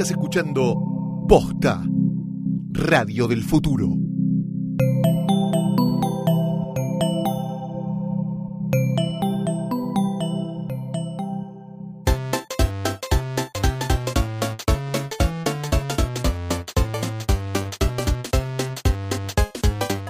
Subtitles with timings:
[0.00, 1.82] Estás escuchando Posta,
[2.70, 3.88] Radio del Futuro.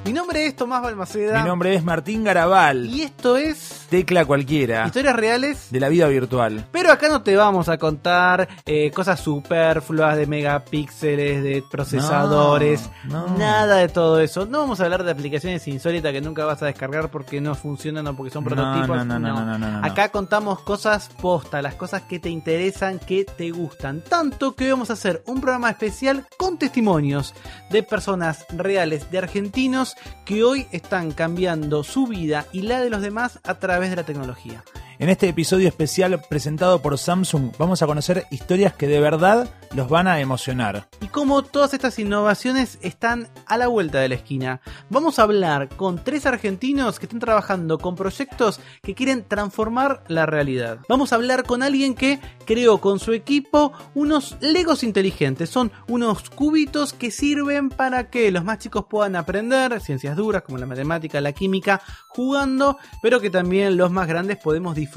[0.05, 1.43] Mi nombre es Tomás Balmaceda.
[1.43, 2.87] Mi nombre es Martín Garabal.
[2.87, 4.87] Y esto es Tecla cualquiera.
[4.87, 5.67] Historias Reales.
[5.71, 6.65] De la vida virtual.
[6.71, 13.27] Pero acá no te vamos a contar eh, cosas superfluas de megapíxeles, de procesadores, No,
[13.27, 13.37] no.
[13.37, 14.47] nada de todo eso.
[14.47, 18.07] No vamos a hablar de aplicaciones insólitas que nunca vas a descargar porque no funcionan
[18.07, 18.97] o porque son prototipos.
[18.97, 19.87] no, no, no, no, no, no, no.
[19.87, 24.03] Acá contamos cosas posta, las cosas que te interesan, que te gustan.
[24.03, 27.35] Tanto que hoy vamos a hacer un programa especial con testimonios
[27.71, 33.03] de personas reales, de argentinos que hoy están cambiando su vida y la de los
[33.03, 34.63] demás a través de la tecnología.
[35.01, 39.89] En este episodio especial presentado por Samsung vamos a conocer historias que de verdad los
[39.89, 40.89] van a emocionar.
[41.01, 45.71] Y como todas estas innovaciones están a la vuelta de la esquina, vamos a hablar
[45.71, 50.81] con tres argentinos que están trabajando con proyectos que quieren transformar la realidad.
[50.87, 55.49] Vamos a hablar con alguien que creó con su equipo unos Legos inteligentes.
[55.49, 60.59] Son unos cubitos que sirven para que los más chicos puedan aprender ciencias duras como
[60.59, 64.90] la matemática, la química, jugando, pero que también los más grandes podemos disfrutar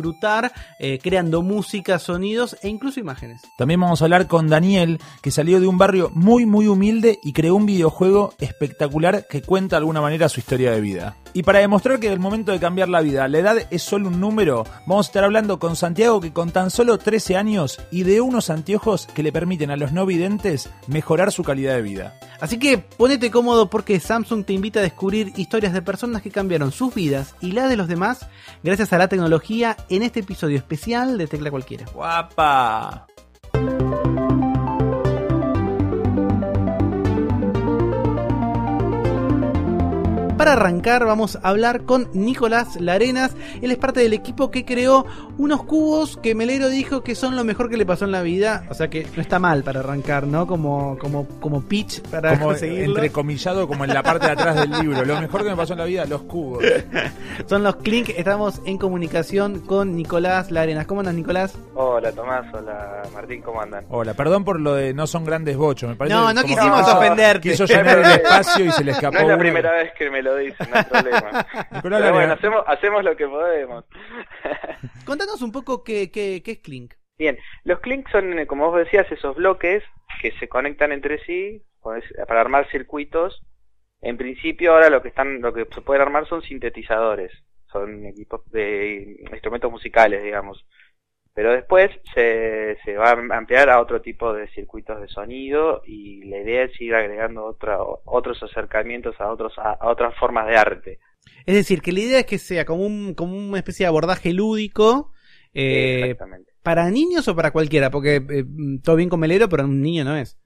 [0.80, 3.42] eh, creando música, sonidos e incluso imágenes.
[3.58, 7.34] También vamos a hablar con Daniel, que salió de un barrio muy muy humilde y
[7.34, 11.18] creó un videojuego espectacular que cuenta de alguna manera su historia de vida.
[11.34, 14.20] Y para demostrar que el momento de cambiar la vida, la edad es solo un
[14.20, 18.22] número, vamos a estar hablando con Santiago que con tan solo 13 años y de
[18.22, 22.20] unos anteojos que le permiten a los no videntes mejorar su calidad de vida.
[22.40, 26.72] Así que ponete cómodo porque Samsung te invita a descubrir historias de personas que cambiaron
[26.72, 28.28] sus vidas y las de los demás
[28.64, 31.86] gracias a la tecnología en este episodio especial de Tecla Cualquiera.
[31.94, 33.08] ¡Guapa!
[40.44, 43.32] Para arrancar vamos a hablar con Nicolás Larenas.
[43.62, 45.06] Él es parte del equipo que creó
[45.38, 48.66] unos cubos que Melero dijo que son lo mejor que le pasó en la vida.
[48.70, 50.46] O sea que no está mal para arrancar, ¿no?
[50.46, 52.96] Como, como, como pitch para Como conseguirlo.
[52.96, 55.06] entrecomillado como en la parte de atrás del libro.
[55.06, 56.62] Lo mejor que me pasó en la vida, los cubos.
[57.48, 58.10] Son los Clink.
[58.10, 60.86] Estamos en comunicación con Nicolás Larenas.
[60.88, 61.56] ¿Cómo andas, Nicolás?
[61.76, 63.86] Hola Tomás, hola Martín, ¿cómo andan?
[63.88, 65.90] Hola, perdón por lo de no son grandes bochos.
[65.90, 67.50] Me parece No, no quisimos que ofenderte.
[67.52, 69.14] Quiso llenar el espacio y se le escapó.
[69.14, 69.42] No es la uno.
[69.42, 71.48] primera vez que me lo dicen, no hay problema.
[71.84, 73.86] Pero bueno, hacemos, hacemos lo que podemos.
[75.06, 76.94] Contanos un poco qué, qué, qué es Clink.
[77.18, 79.84] Bien, los clinks son, eh, como vos decías, esos bloques
[80.22, 83.42] que se conectan entre sí pues, para armar circuitos.
[84.02, 87.32] En principio ahora lo que están, lo que se pueden armar son sintetizadores,
[87.72, 90.66] son equipos de instrumentos musicales, digamos.
[91.36, 96.24] Pero después se, se va a ampliar a otro tipo de circuitos de sonido y
[96.26, 100.56] la idea es ir agregando otra, otros acercamientos a otros a, a otras formas de
[100.56, 101.00] arte.
[101.46, 104.32] Es decir, que la idea es que sea como, un, como una especie de abordaje
[104.34, 105.12] lúdico
[105.54, 106.52] eh, Exactamente.
[106.62, 108.46] para niños o para cualquiera, porque eh,
[108.84, 110.38] todo bien con Melero, pero un niño no es.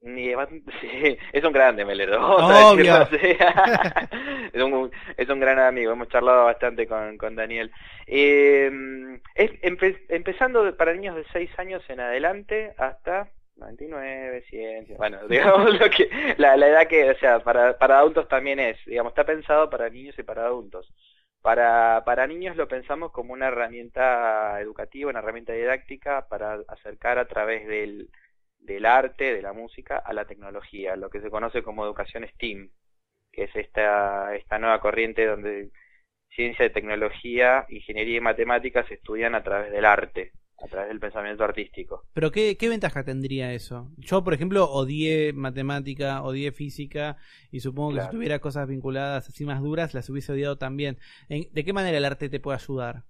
[0.00, 0.32] Ni
[0.80, 2.36] sí, es un grande Melero.
[2.36, 3.08] Obvio.
[4.52, 7.70] es, un, es un gran amigo, hemos charlado bastante con, con Daniel.
[8.06, 8.70] Eh,
[9.34, 15.78] es empe- empezando para niños de 6 años en adelante hasta 99, 100, bueno, digamos
[15.80, 16.08] lo que,
[16.38, 19.90] la, la edad que, o sea, para, para adultos también es, digamos, está pensado para
[19.90, 20.92] niños y para adultos.
[21.42, 27.26] Para, para niños lo pensamos como una herramienta educativa, una herramienta didáctica para acercar a
[27.28, 28.10] través del,
[28.58, 32.70] del arte, de la música, a la tecnología, lo que se conoce como educación STEAM,
[33.32, 35.70] que es esta, esta nueva corriente donde
[36.30, 40.32] ciencia y tecnología, ingeniería y matemáticas se estudian a través del arte,
[40.62, 42.04] a través del pensamiento artístico.
[42.12, 43.92] Pero ¿qué, qué ventaja tendría eso?
[43.96, 47.16] Yo, por ejemplo, odié matemática, odié física
[47.50, 50.98] y supongo que si tuviera cosas vinculadas así más duras las hubiese odiado también.
[51.28, 53.04] ¿En- ¿De qué manera el arte te puede ayudar?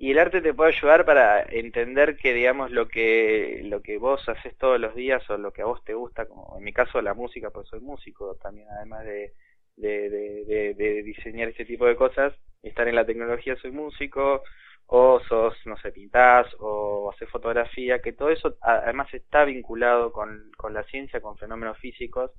[0.00, 4.26] Y el arte te puede ayudar para entender que, digamos, lo que, lo que vos
[4.30, 7.02] haces todos los días o lo que a vos te gusta, como en mi caso
[7.02, 9.34] la música, pues soy músico también, además de,
[9.76, 14.42] de, de, de- diseñar este tipo de cosas, estar en la tecnología soy músico,
[14.86, 20.50] o sos, no sé, pintás, o haces fotografía, que todo eso además está vinculado con,
[20.56, 22.32] con la ciencia, con fenómenos físicos.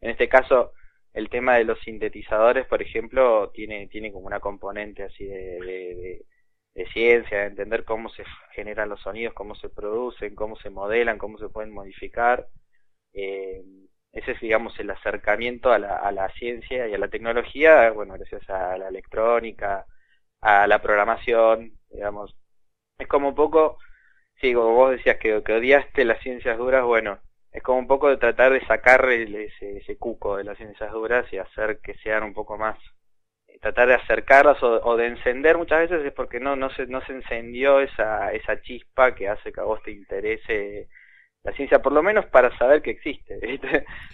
[0.00, 0.72] En este caso,
[1.12, 6.24] el tema de los sintetizadores, por ejemplo, tiene, tiene como una componente así de
[6.92, 11.38] ciencia, de entender cómo se generan los sonidos, cómo se producen, cómo se modelan, cómo
[11.38, 12.48] se pueden modificar.
[13.14, 13.62] Eh,
[14.12, 18.14] ese es, digamos, el acercamiento a la, a la ciencia y a la tecnología, bueno,
[18.14, 19.86] gracias a la electrónica,
[20.42, 22.36] a la programación, digamos.
[22.98, 23.78] Es como un poco,
[24.40, 27.20] sí, como vos decías que, odiaste las ciencias duras, bueno,
[27.52, 31.38] es como un poco de tratar de sacar ese cuco de las ciencias duras y
[31.38, 32.78] hacer que sean un poco más
[33.60, 37.12] tratar de acercarlas o, de encender muchas veces es porque no no se no se
[37.12, 40.88] encendió esa esa chispa que hace que a vos te interese
[41.44, 43.38] la ciencia por lo menos para saber que existe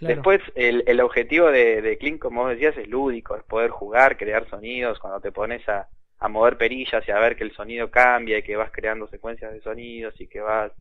[0.00, 4.16] después el, el objetivo de, de Clean como vos decías es lúdico es poder jugar
[4.16, 5.88] crear sonidos cuando te pones a,
[6.18, 9.52] a mover perillas y a ver que el sonido cambia y que vas creando secuencias
[9.52, 10.72] de sonidos y que vas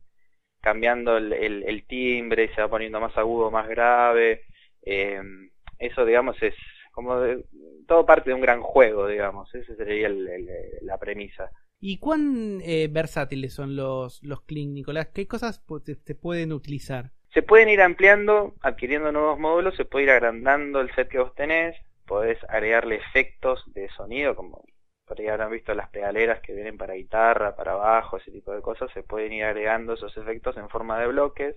[0.60, 4.42] cambiando el, el, timbre y se va poniendo más agudo más grave
[4.82, 5.22] eh,
[5.78, 6.54] eso digamos es
[6.98, 7.14] como
[7.86, 10.08] todo parte de un gran juego, digamos, esa sería
[10.82, 11.48] la premisa.
[11.78, 15.10] ¿Y cuán eh, versátiles son los, los Kling, Nicolás?
[15.14, 15.62] ¿Qué cosas
[16.04, 17.12] se pueden utilizar?
[17.32, 21.32] Se pueden ir ampliando, adquiriendo nuevos módulos, se puede ir agrandando el set que vos
[21.36, 24.64] tenés, podés agregarle efectos de sonido, como
[25.06, 28.60] por ahí habrán visto las pedaleras que vienen para guitarra, para bajo, ese tipo de
[28.60, 31.54] cosas, se pueden ir agregando esos efectos en forma de bloques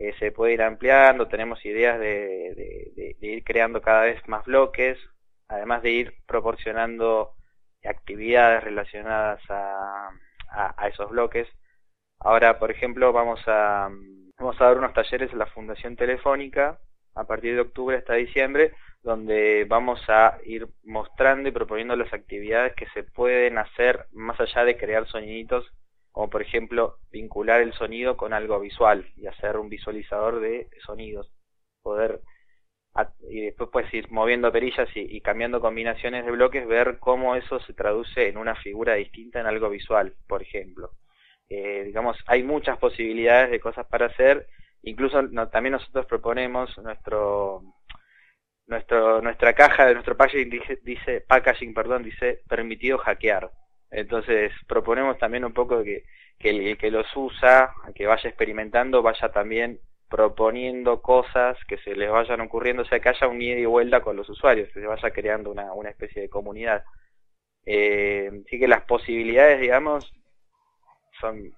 [0.00, 4.98] eh, se puede ir ampliando, tenemos ideas de, ir creando cada vez más bloques,
[5.46, 7.34] además de ir proporcionando
[7.84, 11.48] actividades relacionadas a, esos bloques.
[12.18, 13.90] Ahora, por ejemplo, vamos a,
[14.38, 16.78] vamos a dar unos talleres en la Fundación Telefónica
[17.14, 18.72] a partir de octubre hasta diciembre,
[19.02, 24.64] donde vamos a ir mostrando y proponiendo las actividades que se pueden hacer más allá
[24.64, 25.70] de crear soniditos
[26.12, 31.30] como por ejemplo vincular el sonido con algo visual y hacer un visualizador de sonidos,
[31.82, 32.20] poder
[33.28, 37.72] y después puedes ir moviendo perillas y, cambiando combinaciones de bloques, ver cómo eso se
[37.72, 40.90] traduce en una figura distinta en algo visual, por ejemplo.
[41.48, 44.46] Eh, digamos, hay muchas posibilidades de cosas para hacer,
[44.82, 45.20] incluso
[45.50, 47.62] también nosotros proponemos nuestro
[48.66, 53.50] nuestro nuestra caja de nuestro packaging dice, dice packaging perdón dice permitido hackear
[53.90, 56.04] entonces proponemos también un poco que,
[56.38, 62.10] que el, que los usa, que vaya experimentando, vaya también proponiendo cosas que se les
[62.10, 64.86] vayan ocurriendo, o sea, que haya un ida y vuelta con los usuarios, que se
[64.86, 66.84] vaya creando una, una especie de comunidad.
[67.66, 70.12] Eh, así que las posibilidades, digamos,
[71.20, 71.52] son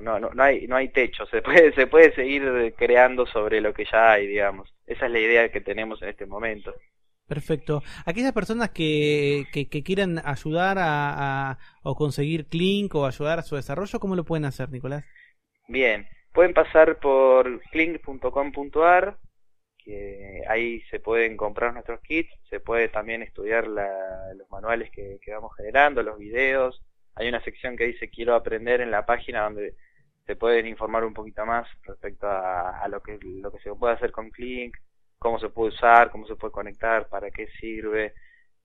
[0.00, 3.72] no, no, no hay no hay techo, se puede se puede seguir creando sobre lo
[3.74, 4.72] que ya hay, digamos.
[4.86, 6.74] Esa es la idea que tenemos en este momento.
[7.26, 7.82] Perfecto.
[8.04, 13.98] Aquellas personas que, que, quieran ayudar a, o conseguir Clink o ayudar a su desarrollo,
[13.98, 15.04] ¿cómo lo pueden hacer, Nicolás?
[15.66, 19.18] Bien, pueden pasar por clink.com.ar,
[19.78, 25.32] que ahí se pueden comprar nuestros kits, se puede también estudiar los manuales que, que
[25.32, 26.80] vamos generando, los videos.
[27.16, 29.74] Hay una sección que dice quiero aprender en la página donde
[30.26, 34.30] se pueden informar un poquito más respecto a, que lo que se puede hacer con
[34.30, 34.76] Clink
[35.26, 38.14] cómo se puede usar, cómo se puede conectar, para qué sirve.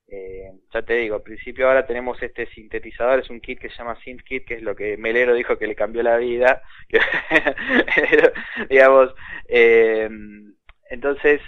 [0.08, 3.78] Eh, ya te digo, al principio ahora tenemos este sintetizador, es un kit que se
[3.78, 6.62] llama SynthKit, que es lo que Melero dijo que le cambió la vida.
[8.70, 9.16] digamos,
[9.48, 10.08] eh,
[10.92, 11.42] entonces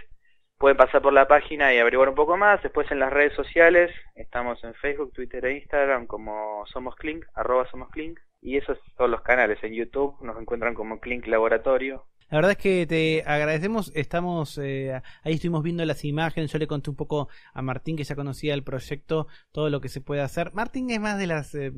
[0.58, 2.64] pueden pasar por la página y averiguar un poco más.
[2.64, 7.70] Después en las redes sociales, estamos en Facebook, Twitter e Instagram como Somos Clink, arroba
[7.70, 8.20] Somos Clink.
[8.42, 9.64] Y esos son los canales.
[9.64, 12.08] En YouTube nos encuentran como Clink Laboratorio.
[12.34, 13.92] La verdad es que te agradecemos.
[13.94, 16.52] Estamos eh, ahí estuvimos viendo las imágenes.
[16.52, 19.88] Yo le conté un poco a Martín que ya conocía el proyecto, todo lo que
[19.88, 20.52] se puede hacer.
[20.52, 21.72] Martín es más de las eh,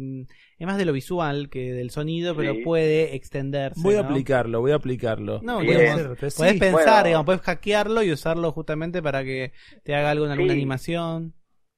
[0.58, 3.82] es más de lo visual que del sonido, pero puede extenderse.
[3.82, 5.42] Voy a aplicarlo, voy a aplicarlo.
[5.44, 9.52] No, puedes pensar, digamos, puedes hackearlo y usarlo justamente para que
[9.84, 11.34] te haga algo en alguna animación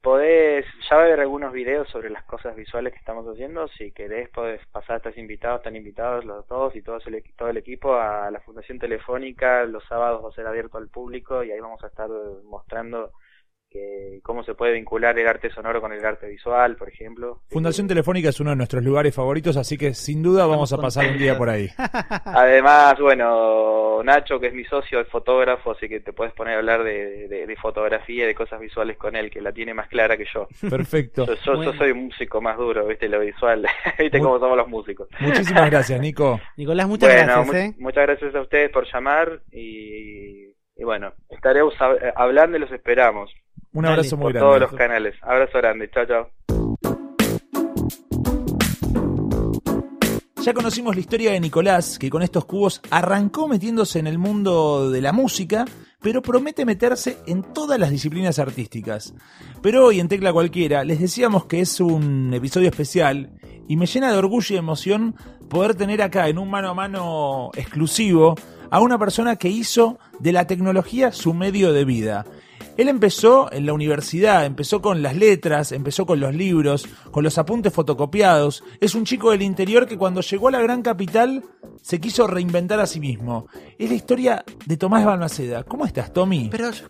[0.07, 3.91] podés, ya va a haber algunos videos sobre las cosas visuales que estamos haciendo, si
[3.91, 7.93] querés podés pasar, estás invitados, están invitados los dos y todo el, todo el equipo
[7.95, 11.83] a la Fundación Telefónica, los sábados va a ser abierto al público y ahí vamos
[11.83, 12.09] a estar
[12.45, 13.11] mostrando
[13.69, 17.41] que cómo se puede vincular el arte sonoro con el arte visual, por ejemplo.
[17.49, 21.07] Fundación Telefónica es uno de nuestros lugares favoritos, así que sin duda vamos a pasar
[21.11, 21.69] un día por ahí.
[22.25, 26.57] Además, bueno, Nacho, que es mi socio, es fotógrafo, así que te puedes poner a
[26.57, 30.15] hablar de, de, fotografía y de cosas visuales con él, que la tiene más clara
[30.15, 30.47] que yo.
[30.69, 31.25] Perfecto.
[31.25, 33.67] Yo, soy un músico más duro, viste, lo visual,
[33.99, 35.07] viste cómo somos los músicos.
[35.19, 36.39] Muchísimas gracias, Nico.
[36.57, 37.55] Nicolás, muchas gracias.
[37.55, 37.73] ¿eh?
[37.79, 41.73] Muchas gracias a ustedes por llamar y, y bueno, estaremos
[42.15, 43.31] hablando y los esperamos.
[43.77, 44.39] Un abrazo muy grande.
[44.39, 45.13] todos los canales.
[45.21, 45.87] Abrazo grande.
[45.91, 46.31] Chao, chao.
[50.41, 54.89] Ya conocimos la historia de Nicolás, que con estos cubos arrancó metiéndose en el mundo
[54.89, 55.65] de la música,
[56.01, 59.13] pero promete meterse en todas las disciplinas artísticas.
[59.61, 63.29] Pero hoy en Tecla Cualquiera les decíamos que es un episodio especial
[63.67, 65.15] y me llena de orgullo y emoción
[65.49, 68.33] poder tener acá en un mano a mano exclusivo
[68.71, 72.25] a una persona que hizo de la tecnología su medio de vida.
[72.77, 77.37] Él empezó en la universidad, empezó con las letras, empezó con los libros, con los
[77.37, 78.63] apuntes fotocopiados.
[78.79, 81.43] Es un chico del interior que cuando llegó a la gran capital
[81.81, 83.47] se quiso reinventar a sí mismo.
[83.77, 85.63] Es la historia de Tomás Balmaceda.
[85.63, 86.49] ¿Cómo estás, Tommy?
[86.51, 86.85] Pero yo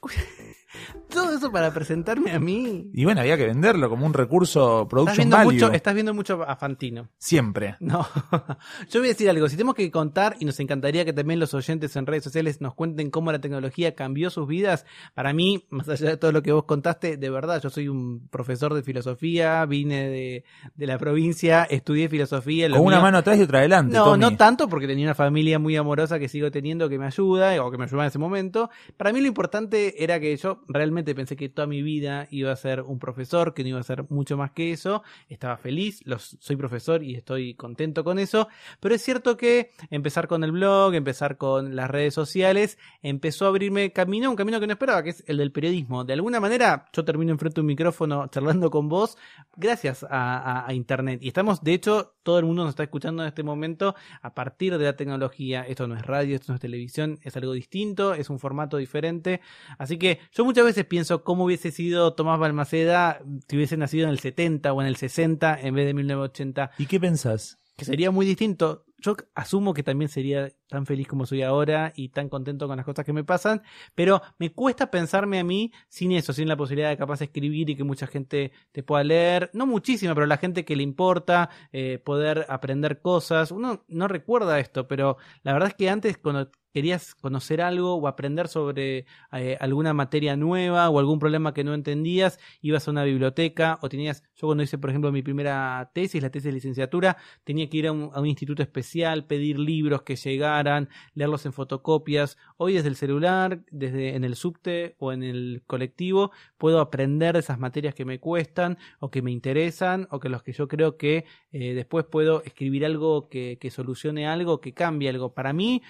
[1.09, 2.89] todo eso para presentarme a mí.
[2.93, 5.53] Y bueno, había que venderlo como un recurso Estás production viendo, value.
[5.53, 7.09] mucho, estás viendo mucho a Fantino.
[7.17, 7.75] Siempre.
[7.79, 8.05] No,
[8.89, 9.47] yo voy a decir algo.
[9.49, 12.73] Si tenemos que contar, y nos encantaría que también los oyentes en redes sociales nos
[12.73, 16.51] cuenten cómo la tecnología cambió sus vidas, para mí, más allá de todo lo que
[16.51, 20.43] vos contaste, de verdad, yo soy un profesor de filosofía, vine de,
[20.75, 22.69] de la provincia, estudié filosofía.
[22.69, 23.95] lo Con una mío- mano atrás y otra adelante.
[23.95, 24.19] No, Tommy.
[24.21, 27.71] no tanto porque tenía una familia muy amorosa que sigo teniendo que me ayuda o
[27.71, 28.69] que me ayudaba en ese momento.
[28.97, 32.55] Para mí lo importante era que yo realmente pensé que toda mi vida iba a
[32.55, 35.03] ser un profesor, que no iba a ser mucho más que eso.
[35.29, 36.03] Estaba feliz,
[36.39, 38.47] soy profesor y estoy contento con eso.
[38.79, 43.49] Pero es cierto que empezar con el blog, empezar con las redes sociales, empezó a
[43.49, 46.03] abrirme camino, un camino que no esperaba, que es el del periodismo.
[46.03, 49.17] De alguna manera yo termino enfrente de un micrófono charlando con vos
[49.55, 51.19] gracias a Internet.
[51.21, 54.77] Y estamos, de hecho, todo el mundo nos está escuchando en este momento a partir
[54.77, 55.61] de la tecnología.
[55.65, 59.39] Esto no es radio, esto no es televisión, es algo distinto, es un formato diferente.
[59.77, 64.09] Así que yo muchas veces pienso cómo hubiese sido Tomás Balmaceda si hubiese nacido en
[64.09, 67.59] el 70 o en el 60 en vez de 1980 ¿Y qué pensás?
[67.77, 68.85] Que sería muy distinto.
[68.97, 72.85] Yo asumo que también sería tan feliz como soy ahora y tan contento con las
[72.85, 73.61] cosas que me pasan,
[73.93, 77.69] pero me cuesta pensarme a mí sin eso, sin la posibilidad de capaz de escribir
[77.69, 81.51] y que mucha gente te pueda leer, no muchísima, pero la gente que le importa,
[81.71, 83.51] eh, poder aprender cosas.
[83.51, 88.07] Uno no recuerda esto, pero la verdad es que antes cuando querías conocer algo o
[88.07, 93.03] aprender sobre eh, alguna materia nueva o algún problema que no entendías, ibas a una
[93.03, 97.17] biblioteca o tenías, yo cuando hice por ejemplo mi primera tesis, la tesis de licenciatura,
[97.43, 102.37] tenía que ir a un, instituto especial, pedir libros que llegaran, leerlos en fotocopias.
[102.57, 106.29] Hoy desde el celular, desde en el subte o en el colectivo,
[106.59, 110.43] puedo aprender de esas materias que me cuestan o que me interesan o que los
[110.43, 115.09] que yo creo que eh, después puedo escribir algo que, que solucione algo, que cambie
[115.09, 115.33] algo.
[115.33, 115.81] Para mí,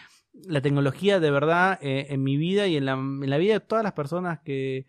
[0.45, 3.93] la tecnología de verdad eh, en mi vida y en la, vida de todas las
[3.93, 4.85] personas que,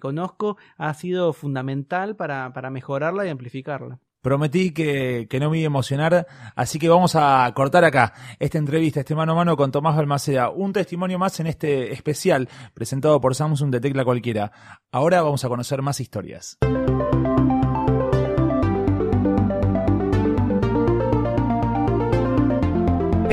[0.00, 3.98] conozco ha sido fundamental para, mejorarla y amplificarla.
[4.22, 6.26] Prometí que, que no me iba a emocionar,
[6.56, 10.48] así que vamos a cortar acá esta entrevista, este mano a mano con Tomás Balmaceda.
[10.48, 14.50] Un testimonio más en este especial presentado por Samsung de Tecla Cualquiera.
[14.90, 16.56] Ahora vamos a conocer más historias.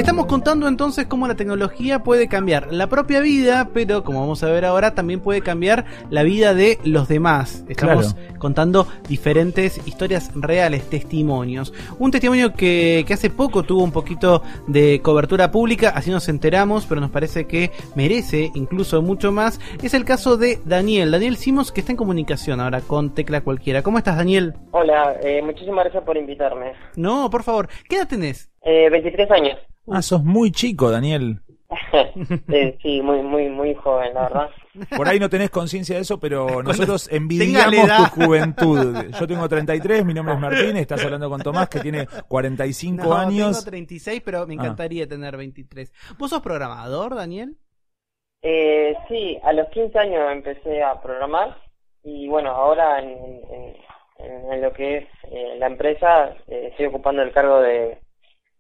[0.01, 4.49] Estamos contando entonces cómo la tecnología puede cambiar la propia vida, pero como vamos a
[4.49, 7.63] ver ahora, también puede cambiar la vida de los demás.
[7.69, 11.71] Estamos contando diferentes historias reales, testimonios.
[11.99, 16.87] Un testimonio que, que hace poco tuvo un poquito de cobertura pública, así nos enteramos,
[16.87, 19.59] pero nos parece que merece incluso mucho más.
[19.83, 21.11] Es el caso de Daniel.
[21.11, 23.83] Daniel Simos, que está en comunicación ahora con Tecla Cualquiera.
[23.83, 24.55] ¿Cómo estás, Daniel?
[24.71, 26.73] Hola, eh, muchísimas gracias por invitarme.
[26.95, 28.49] No, por favor, ¿qué edad tenés?
[28.63, 29.70] Eh, 23 años.
[29.89, 31.39] Ah, sos muy chico, Daniel.
[32.81, 34.49] Sí, muy, muy, muy joven, la verdad.
[34.95, 39.05] Por ahí no tenés conciencia de eso, pero nosotros envidiamos tu juventud.
[39.19, 43.13] Yo tengo 33, mi nombre es Martín, estás hablando con Tomás, que tiene 45 No,
[43.13, 43.57] años.
[43.59, 44.57] Tengo 36, pero me Ah.
[44.57, 45.91] encantaría tener 23.
[46.17, 47.55] ¿Vos sos programador, Daniel?
[48.41, 51.57] Eh, sí, a los 15 años empecé a programar
[52.03, 53.75] y bueno, ahora en, en-
[54.51, 57.97] en lo que es eh, la empresa eh, estoy ocupando el cargo de,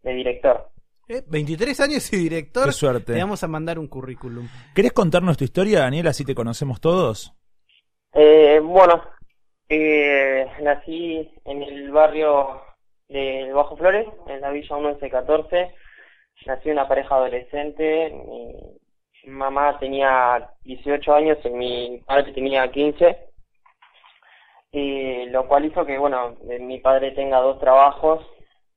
[0.03, 0.69] de director.
[1.07, 2.65] Eh, 23 años y director.
[2.65, 3.13] Qué suerte.
[3.13, 4.47] Te vamos a mandar un currículum.
[4.73, 7.33] ¿Querés contarnos tu historia, Daniel, así te conocemos todos?
[8.13, 9.03] Eh, bueno,
[9.69, 12.61] eh, nací en el barrio
[13.07, 15.73] del Bajo Flores, en la Villa 1114.
[16.45, 18.11] Nací una pareja adolescente.
[19.23, 23.17] Mi mamá tenía 18 años y mi padre tenía 15.
[24.73, 28.25] Y lo cual hizo que, bueno, eh, mi padre tenga dos trabajos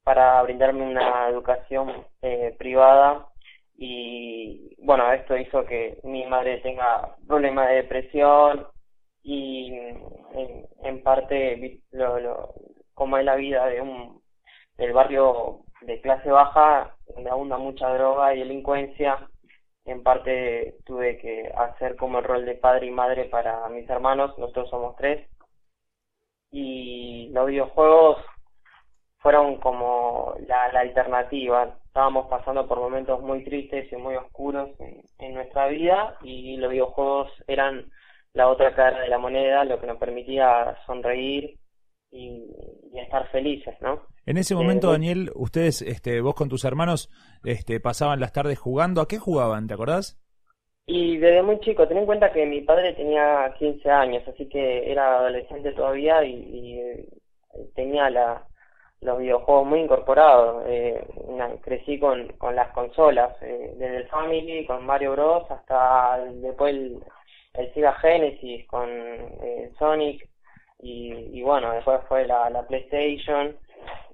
[0.05, 3.29] para brindarme una educación eh, privada.
[3.77, 8.67] Y bueno, esto hizo que mi madre tenga problemas de depresión
[9.23, 12.55] y en, en parte lo, lo,
[12.95, 14.23] como es la vida de un
[14.77, 19.29] del barrio de clase baja donde abunda mucha droga y delincuencia
[19.85, 24.37] en parte tuve que hacer como el rol de padre y madre para mis hermanos.
[24.39, 25.29] Nosotros somos tres.
[26.51, 28.19] Y los videojuegos
[29.25, 31.79] fueron como la, la alternativa.
[31.87, 36.71] Estábamos pasando por momentos muy tristes y muy oscuros en, en nuestra vida y los
[36.71, 37.91] videojuegos eran
[38.35, 41.59] la otra cara de la moneda, lo que nos permitía sonreír
[42.11, 42.51] y,
[42.93, 44.03] y estar felices, ¿no?
[44.27, 47.09] En ese momento, Eh, Daniel, ustedes, este, vos con tus hermanos,
[47.45, 49.01] este, pasaban las tardes jugando.
[49.01, 49.67] ¿A qué jugaban?
[49.69, 50.21] ¿Te acordás?
[50.87, 54.93] Y desde muy chico, ten en cuenta que mi padre tenía 15 años, así que
[54.93, 57.09] era adolescente todavía y, y, eh,
[57.75, 58.47] tenía la,
[59.05, 60.65] los videojuegos muy incorporados.
[60.67, 61.07] Eh,
[61.63, 67.03] crecí con, con las consolas, eh, desde el Family, con Mario Bros, hasta después el,
[67.55, 70.29] el Sega Genesis con eh, Sonic,
[70.81, 73.57] y, y, bueno, después fue la, la PlayStation,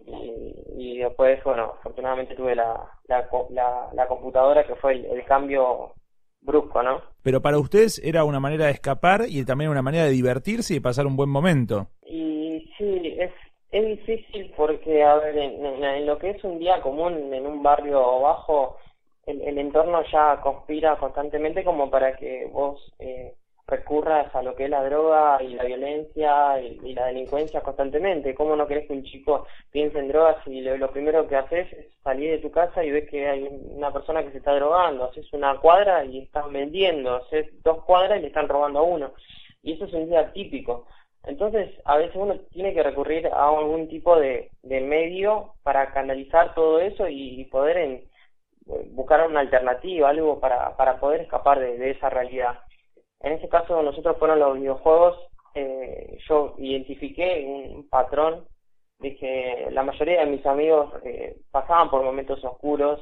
[0.07, 5.25] y, y, después, bueno, afortunadamente tuve la, la, la, la computadora que fue el, el
[5.25, 5.95] cambio
[6.41, 7.01] brusco, ¿no?
[7.23, 10.77] Pero para ustedes era una manera de escapar y también una manera de divertirse y
[10.77, 11.89] de pasar un buen momento.
[12.07, 13.31] Y sí, es,
[13.71, 18.21] es difícil porque, a ver, en, lo que es un día común en un barrio
[18.21, 18.79] bajo,
[19.27, 23.35] el, el entorno ya conspira constantemente como para que vos eh,
[23.71, 28.35] recurras a lo que es la droga y la violencia y, la delincuencia constantemente.
[28.35, 31.73] ¿Cómo no querés que un chico piense en drogas y lo, lo, primero que haces
[31.73, 35.05] es salir de tu casa y ves que hay una persona que se está drogando?
[35.05, 39.13] Haces una cuadra y están vendiendo, haces dos cuadras y le están robando a uno.
[39.63, 40.87] Y eso es un día típico.
[41.25, 46.55] Entonces, a veces uno tiene que recurrir a algún tipo de, de medio para canalizar
[46.55, 48.05] todo eso y, poder en,
[48.95, 52.61] buscar una alternativa, algo para, para poder escapar de, de esa realidad.
[53.21, 55.19] En este caso nosotros fueron los videojuegos,
[55.55, 58.47] eh, yo identifiqué un patrón
[59.01, 63.01] de que la mayoría de mis amigos eh, pasaban por momentos oscuros,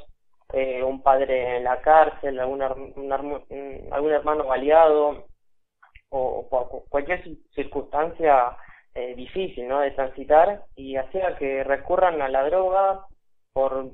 [0.52, 5.27] eh, un padre en la cárcel, algún, un, algún hermano baleado
[6.10, 6.48] o,
[6.88, 7.22] cualquier
[7.54, 8.56] circunstancia
[8.94, 9.80] eh, difícil ¿no?
[9.80, 13.06] de transitar y hacía que recurran a la droga
[13.52, 13.90] por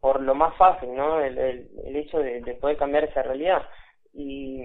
[0.00, 1.20] por lo más fácil, ¿no?
[1.20, 3.68] El, el, el hecho de, de poder cambiar esa realidad.
[4.14, 4.64] Y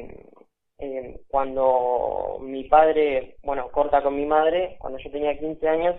[0.78, 5.96] eh, cuando mi padre, bueno, corta con mi madre, cuando yo tenía 15 años,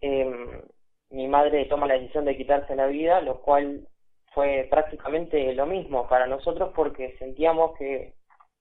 [0.00, 0.62] eh,
[1.10, 3.86] mi madre toma la decisión de quitarse la vida, lo cual
[4.34, 8.14] fue prácticamente lo mismo para nosotros porque sentíamos que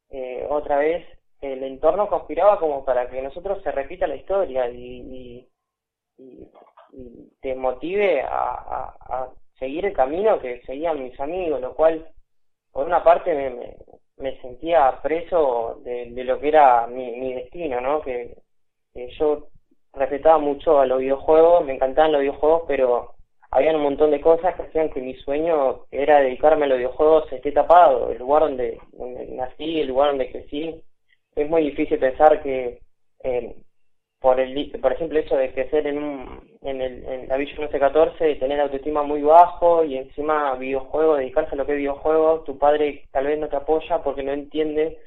[0.10, 1.06] eh, otra vez
[1.41, 5.48] el entorno conspiraba como para que nosotros se repita la historia y,
[6.17, 6.48] y,
[7.41, 9.27] te motive a,
[9.59, 12.07] seguir el camino que seguían mis amigos, lo cual
[12.72, 13.75] por una parte me,
[14.18, 18.01] me, sentía preso de, lo que era mi, mi destino, ¿no?
[18.01, 18.38] Que,
[19.20, 19.50] yo
[19.94, 23.16] respetaba mucho a los videojuegos, me encantaban los videojuegos, pero
[23.51, 27.31] había un montón de cosas que hacían que mi sueño era dedicarme a los videojuegos
[27.31, 28.79] esté tapado, el lugar donde
[29.29, 30.83] nací, el lugar donde crecí.
[31.38, 32.80] Es muy difícil pensar que
[33.24, 33.56] eh,
[34.20, 38.36] por el por ejemplo eso de crecer en un en el en la Villa 1114
[38.38, 43.08] tener autoestima muy bajo y encima videojuegos dedicarse a lo que es videojuegos tu padre
[43.12, 45.00] tal vez no te apoya porque no entiende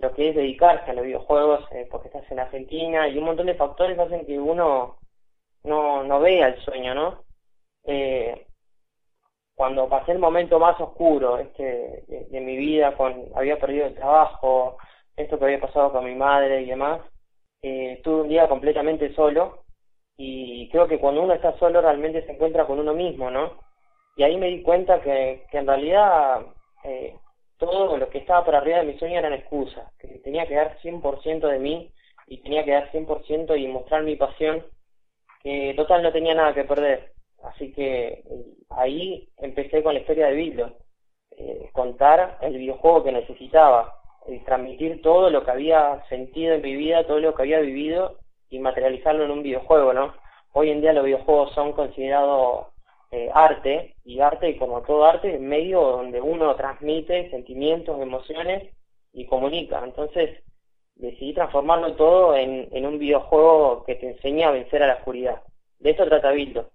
[0.00, 3.46] lo que es dedicarse a los videojuegos eh, porque estás en Argentina y un montón
[3.46, 4.96] de factores hacen que uno
[5.62, 7.22] no no vea el sueño no
[7.84, 8.46] eh,
[9.54, 13.94] cuando pasé el momento más oscuro este de, de mi vida con había perdido el
[13.94, 14.78] trabajo
[15.16, 17.00] esto que había pasado con mi madre y demás
[17.62, 19.64] eh, tuve un día completamente solo
[20.16, 23.58] y creo que cuando uno está solo realmente se encuentra con uno mismo, ¿no?
[24.16, 26.46] Y ahí me di cuenta que, en realidad
[26.84, 27.16] eh,
[27.58, 30.78] todo lo que estaba por arriba de mi sueño eran excusas, que tenía que dar
[30.80, 31.92] 100% de mí
[32.28, 34.64] y tenía que dar 100% y mostrar mi pasión,
[35.42, 37.12] que total no tenía nada que perder.
[37.42, 38.24] Así que eh,
[38.70, 40.72] ahí empecé con la historia de Bildo,
[41.72, 43.96] contar el videojuego que necesitaba,
[44.28, 48.18] y transmitir todo lo que había sentido en mi vida, todo lo que había vivido
[48.50, 50.14] y materializarlo en un videojuego, ¿no?
[50.52, 52.66] Hoy en día los videojuegos son considerados
[53.10, 58.72] eh, arte y arte, como todo arte, es medio donde uno transmite sentimientos, emociones
[59.12, 59.82] y comunica.
[59.84, 60.42] Entonces
[60.94, 65.42] decidí transformarlo todo en, en un videojuego que te enseña a vencer a la oscuridad.
[65.78, 66.70] De esto trata Bildo,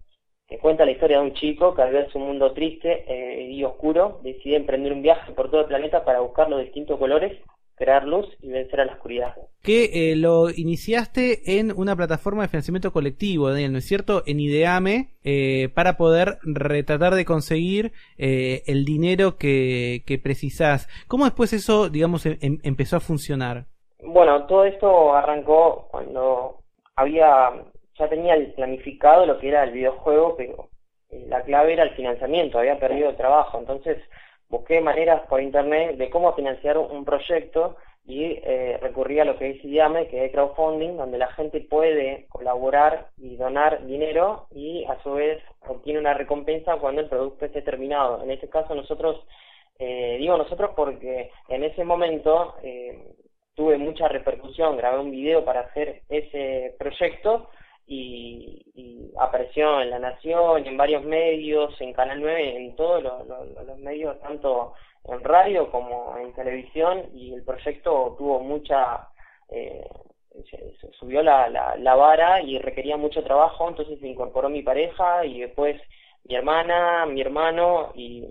[0.51, 3.63] que cuenta la historia de un chico que al ver su mundo triste eh, y
[3.63, 7.39] oscuro decide emprender un viaje por todo el planeta para buscar los distintos colores
[7.81, 9.33] crear luz y vencer a la oscuridad.
[9.63, 14.21] Que eh, lo iniciaste en una plataforma de financiamiento colectivo, Daniel, ¿no es cierto?
[14.27, 20.87] En Ideame, eh, para poder retratar de conseguir eh, el dinero que, que precisás.
[21.07, 23.65] ¿Cómo después eso, digamos, em, empezó a funcionar?
[24.03, 26.57] Bueno, todo esto arrancó cuando
[26.95, 27.49] había,
[28.01, 30.69] ya tenía planificado lo que era el videojuego, pero
[31.09, 33.97] eh, la clave era el financiamiento, había perdido el trabajo, entonces
[34.49, 39.51] busqué maneras por internet de cómo financiar un proyecto y eh, recurrí a lo que
[39.51, 45.01] es IAME, que es crowdfunding, donde la gente puede colaborar y donar dinero y a
[45.03, 48.23] su vez obtiene una recompensa cuando el producto esté terminado.
[48.23, 49.23] En este caso nosotros,
[49.77, 52.99] eh, digo nosotros porque en ese momento eh,
[53.53, 57.49] tuve mucha repercusión, grabé un video para hacer ese proyecto
[57.87, 63.77] y, y apareció en La Nación, en varios medios, en Canal 9, en todos los,
[63.79, 64.73] medios, tanto
[65.05, 69.07] en radio como en televisión, y el proyecto tuvo mucha...
[69.49, 69.85] Eh,
[70.97, 75.41] subió la, la, la, vara y requería mucho trabajo, entonces se incorporó mi pareja y
[75.41, 75.79] después
[76.23, 78.25] mi hermana, mi hermano y,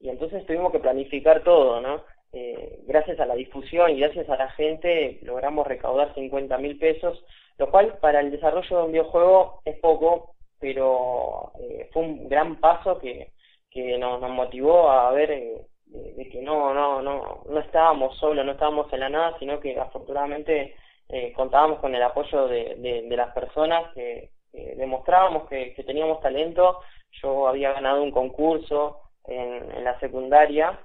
[0.00, 2.02] y entonces tuvimos que planificar todo, ¿no?
[2.32, 7.24] Eh, gracias a la difusión y gracias a la gente logramos recaudar 50 mil pesos,
[7.58, 12.56] lo cual para el desarrollo de un videojuego es poco, pero eh, fue un gran
[12.60, 13.32] paso que,
[13.70, 18.52] que nos, motivó a ver eh, de, que no, no, no, no estábamos solos, no
[18.52, 20.74] estábamos en la nada, sino que afortunadamente
[21.08, 26.80] eh, contábamos con el apoyo de, de, las personas que, demostrábamos que, teníamos talento.
[27.22, 30.78] Yo había ganado un concurso en la secundaria,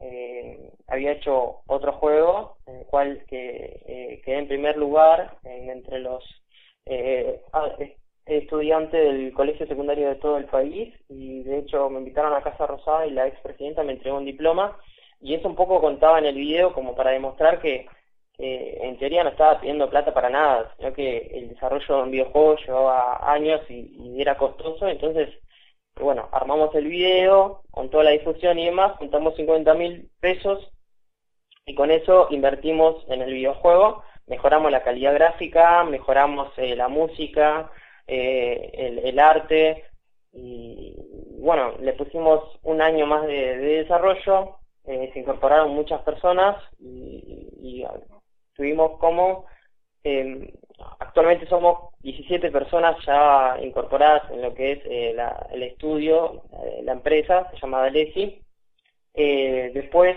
[0.00, 5.98] eh, había hecho otro juego en el cual que, eh, quedé en primer lugar entre
[5.98, 6.24] los
[6.86, 7.70] eh, ah,
[8.24, 12.66] estudiantes del colegio secundario de todo el país y de hecho me invitaron a Casa
[12.66, 14.78] Rosada y la expresidenta me entregó un diploma
[15.20, 17.86] y eso un poco contaba en el video como para demostrar que
[18.42, 22.56] en teoría no estaba pidiendo plata para nada, sino que el desarrollo de un videojuego
[22.56, 25.28] llevaba años y, era costoso, entonces,
[26.00, 30.70] bueno, armamos el video con toda la difusión y demás, juntamos 50 mil pesos
[31.66, 37.70] y con eso invertimos en el videojuego, mejoramos la calidad gráfica, mejoramos eh, la música,
[38.06, 39.84] eh, el, arte
[40.32, 40.96] y
[41.38, 47.84] bueno, le pusimos un año más de, desarrollo, eh, se incorporaron muchas personas y, y
[48.54, 49.46] tuvimos como,
[50.04, 50.52] eh,
[51.10, 55.16] actualmente somos 17 personas ya incorporadas en lo que es eh,
[55.50, 58.40] el estudio, eh, la empresa, se llama Dalesi.
[59.14, 60.16] después,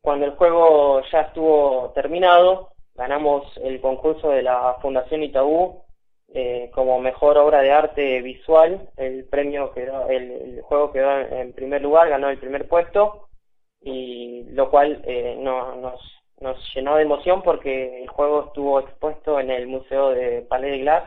[0.00, 5.82] cuando el juego ya estuvo terminado, ganamos el concurso de la Fundación Itaú
[6.72, 8.88] como mejor obra de arte visual.
[8.96, 13.28] El premio quedó, el, juego quedó en primer lugar, ganó el primer puesto,
[13.80, 15.02] y lo cual
[15.38, 20.42] no, nos nos llenó de emoción porque el juego estuvo expuesto en el Museo de
[20.42, 21.04] Palais de Glass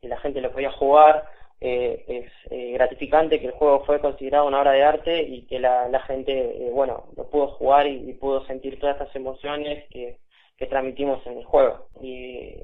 [0.00, 1.24] y la gente lo podía jugar.
[1.58, 5.58] Eh, es eh, gratificante que el juego fue considerado una obra de arte y que
[5.58, 10.18] la, la gente, eh, bueno, lo pudo jugar y, pudo sentir todas estas emociones que,
[10.58, 11.88] que transmitimos en el juego.
[12.02, 12.56] Y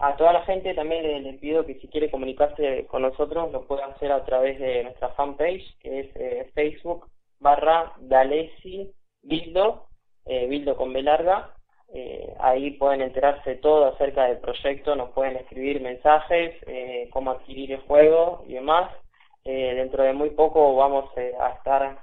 [0.00, 3.86] a toda la gente también le, pido que si quiere comunicarse con nosotros lo pueda
[3.86, 8.90] hacer a través de nuestra fanpage que es Facebook barra Dalesi
[9.22, 9.86] Bildo
[10.26, 11.54] eh, Bildo con B larga.
[11.94, 17.72] Eh, ahí pueden enterarse todo acerca del proyecto, nos pueden escribir mensajes, eh, cómo adquirir
[17.72, 18.90] el juego y demás.
[19.44, 21.98] Eh, dentro de muy poco vamos a estar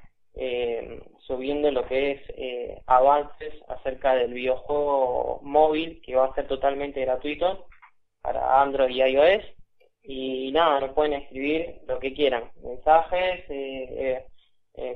[1.19, 7.65] subiendo lo que es avances acerca del videojuego móvil que va a ser totalmente gratuito
[8.21, 9.43] para Android y iOS.
[10.03, 13.43] Y nada, nos pueden escribir lo que quieran, mensajes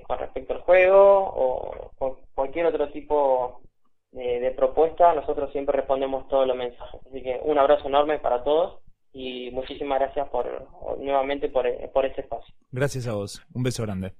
[0.07, 1.91] con respecto al juego o
[2.33, 3.61] cualquier otro tipo
[4.13, 7.01] de, propuesta, nosotros siempre respondemos todos los mensajes.
[7.07, 8.79] Así que un abrazo enorme para todos
[9.11, 10.45] y muchísimas gracias por
[10.99, 12.53] nuevamente por, por este espacio.
[12.71, 13.45] Gracias a vos.
[13.53, 14.13] Un beso grande.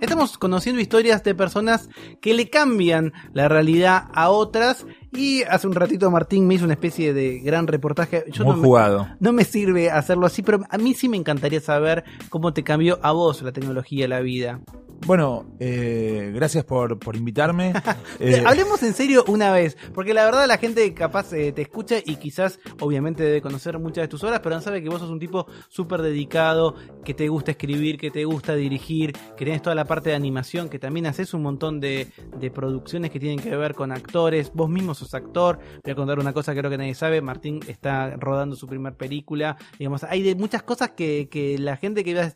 [0.00, 1.88] Estamos conociendo historias de personas
[2.20, 6.74] que le cambian la realidad a otras y hace un ratito Martín me hizo una
[6.74, 8.24] especie de gran reportaje.
[8.30, 9.04] Yo Muy no jugado.
[9.04, 12.64] Me, no me sirve hacerlo así, pero a mí sí me encantaría saber cómo te
[12.64, 14.60] cambió a vos la tecnología, la vida.
[15.06, 17.72] Bueno, eh, gracias por, por invitarme.
[18.20, 21.96] Eh, hablemos en serio una vez, porque la verdad la gente capaz eh, te escucha
[22.04, 25.10] y quizás obviamente debe conocer muchas de tus obras, pero no sabe que vos sos
[25.10, 26.74] un tipo súper dedicado,
[27.04, 30.68] que te gusta escribir, que te gusta dirigir, que tienes toda la parte de animación,
[30.68, 34.70] que también haces un montón de, de producciones que tienen que ver con actores, vos
[34.70, 35.58] mismo sos actor.
[35.82, 38.96] Voy a contar una cosa que creo que nadie sabe, Martín está rodando su primer
[38.96, 42.34] película, digamos, hay de muchas cosas que, que la gente que veas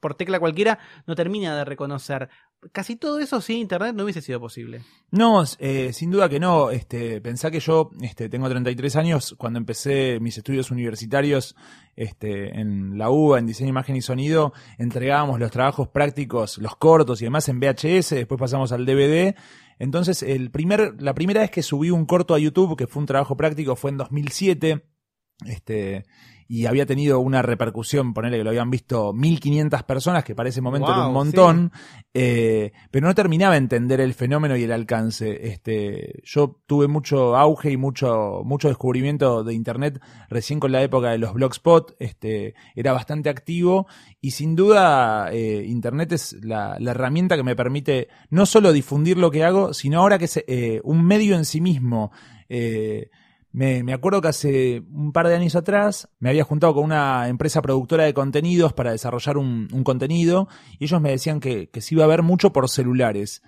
[0.00, 2.28] por tecla cualquiera no termina de reconocer.
[2.72, 4.82] Casi todo eso sin internet no hubiese sido posible.
[5.12, 6.70] No, eh, sin duda que no.
[6.70, 9.36] Este, pensá que yo este, tengo 33 años.
[9.38, 11.54] Cuando empecé mis estudios universitarios
[11.94, 17.22] este, en la UBA, en diseño, imagen y sonido, entregábamos los trabajos prácticos, los cortos
[17.22, 18.10] y demás en VHS.
[18.10, 19.36] Después pasamos al DVD.
[19.78, 23.06] Entonces, el primer, la primera vez que subí un corto a YouTube, que fue un
[23.06, 24.84] trabajo práctico, fue en 2007.
[25.46, 26.04] Este,
[26.50, 30.62] y había tenido una repercusión, ponerle que lo habían visto 1500 personas, que para ese
[30.62, 31.72] momento era un montón,
[32.14, 35.46] eh, pero no terminaba de entender el fenómeno y el alcance.
[35.46, 41.10] Este, yo tuve mucho auge y mucho, mucho descubrimiento de internet recién con la época
[41.10, 43.86] de los blogspot, este, era bastante activo
[44.22, 49.30] y sin duda eh, internet es la, herramienta que me permite no solo difundir lo
[49.30, 52.10] que hago, sino ahora que es eh, un medio en sí mismo.
[52.48, 53.10] Eh,
[53.50, 57.28] Me, me acuerdo que hace un par de años atrás me había juntado con una
[57.28, 61.94] empresa productora de contenidos para desarrollar un, contenido y ellos me decían que, que se
[61.94, 63.42] iba a ver mucho por celulares.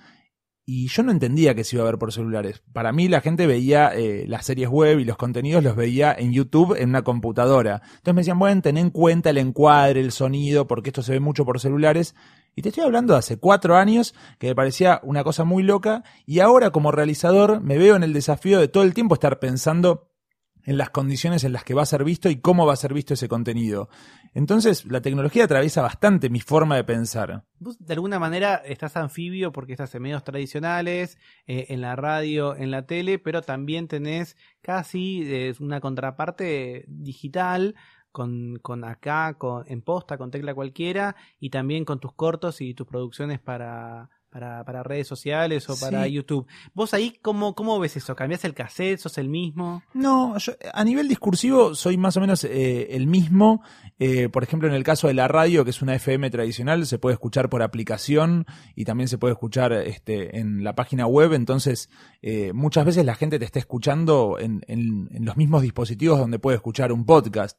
[0.73, 2.63] Y yo no entendía que se iba a ver por celulares.
[2.73, 6.33] Para mí la gente veía eh, las series web y los contenidos los veía en
[6.33, 7.83] YouTube en una computadora.
[7.85, 11.19] Entonces me decían, bueno, ten en cuenta el encuadre, el sonido, porque esto se ve
[11.19, 12.15] mucho por celulares.
[12.55, 16.05] Y te estoy hablando de hace cuatro años que me parecía una cosa muy loca.
[16.25, 20.10] Y ahora como realizador me veo en el desafío de todo el tiempo estar pensando
[20.65, 22.95] en las condiciones en las que va a ser visto y cómo va a ser
[22.95, 23.89] visto ese contenido.
[24.35, 27.45] Entonces, la tecnología atraviesa bastante mi forma de pensar.
[27.59, 32.55] Vos de alguna manera estás anfibio porque estás en medios tradicionales, eh, en la radio,
[32.57, 37.75] en la tele, pero también tenés casi eh, una contraparte digital
[38.13, 42.75] con, con acá, con, en posta, con tecla cualquiera, y también con tus cortos y
[42.75, 46.13] tus producciones para, para, para redes sociales o para Sí.
[46.13, 46.47] YouTube.
[46.73, 48.15] ¿Vos ahí cómo, cómo ves eso?
[48.17, 48.99] ¿Cambiás el cassette?
[49.01, 49.83] ¿Sos el mismo?
[49.93, 53.63] No, yo, a nivel discursivo soy más o menos eh, el mismo.
[53.99, 56.99] Eh, por ejemplo, en el caso de la radio, que es una FM tradicional, se
[56.99, 61.33] puede escuchar por aplicación y también se puede escuchar este, en la página web.
[61.35, 61.91] Entonces,
[62.23, 66.39] eh, muchas veces la gente te está escuchando en, en- en los mismos dispositivos donde
[66.39, 67.59] puede escuchar un podcast.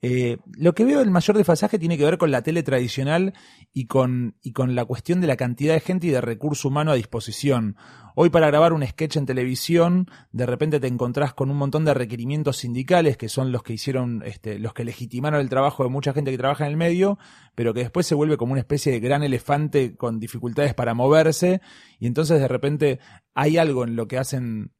[0.00, 3.34] Eh, lo que veo el mayor desfasaje tiene que ver con la tele tradicional
[3.72, 6.92] y con, y con la cuestión de la cantidad de gente y de recurso humano
[6.92, 7.76] a disposición.
[8.14, 11.94] Hoy para grabar un sketch en televisión, de repente te encontrás con un montón de
[11.94, 16.12] requerimientos sindicales que son los que hicieron, este, los que legitimaron el trabajo de mucha
[16.12, 17.18] gente que trabaja en el medio,
[17.56, 21.60] pero que después se vuelve como una especie de gran elefante con dificultades para moverse,
[21.98, 23.00] y entonces de repente
[23.34, 24.72] hay algo en lo que hacen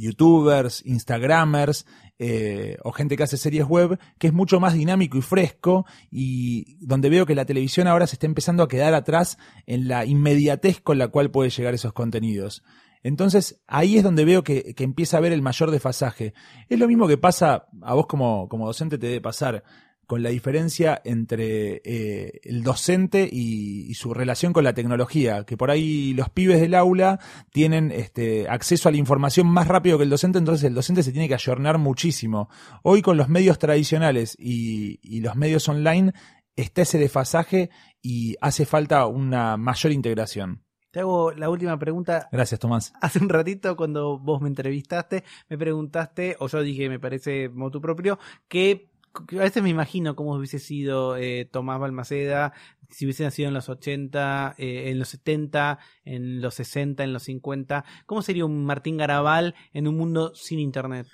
[0.00, 1.86] youtubers, instagramers
[2.18, 6.76] eh, o gente que hace series web que es mucho más dinámico y fresco y
[6.84, 10.80] donde veo que la televisión ahora se está empezando a quedar atrás en la inmediatez
[10.80, 12.62] con la cual puede llegar esos contenidos.
[13.02, 16.34] Entonces ahí es donde veo que, que empieza a haber el mayor desfasaje.
[16.68, 19.64] Es lo mismo que pasa, a vos como, como docente te debe pasar,
[20.10, 25.56] con la diferencia entre eh, el docente y, y su relación con la tecnología, que
[25.56, 27.20] por ahí los pibes del aula
[27.52, 31.12] tienen este, acceso a la información más rápido que el docente, entonces el docente se
[31.12, 32.48] tiene que ayornar muchísimo.
[32.82, 36.12] Hoy con los medios tradicionales y, y los medios online
[36.56, 37.70] está ese desfasaje
[38.02, 40.64] y hace falta una mayor integración.
[40.90, 42.28] Te hago la última pregunta.
[42.32, 42.92] Gracias, Tomás.
[43.00, 47.80] Hace un ratito, cuando vos me entrevistaste, me preguntaste, o yo dije, me parece motu
[47.80, 48.18] propio,
[48.48, 52.52] que, que a veces me imagino cómo hubiese sido eh, Tomás Balmaceda
[52.88, 57.22] si hubiese nacido en los 80, eh, en los 70, en los 60, en los
[57.24, 57.84] 50.
[58.06, 61.06] ¿Cómo sería un Martín Garabal en un mundo sin internet?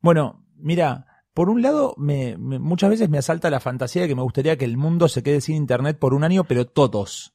[0.00, 4.16] Bueno, mira, por un lado, me, me- muchas veces me asalta la fantasía de que
[4.16, 7.34] me gustaría que el mundo se quede sin internet por un año, pero todos.